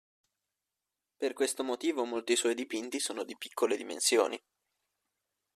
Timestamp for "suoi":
2.35-2.55